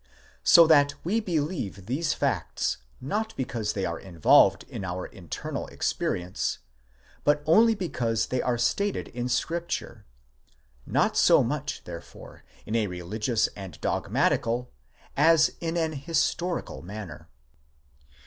[0.43, 5.67] so that we believe these facts, not because they are in volved in our internal
[5.67, 6.57] experience,
[7.23, 10.07] but only because they are stated in Scripture;
[10.87, 14.71] not so much, therefore, in a religious and dogmatical,
[15.15, 17.29] as in an historical manner.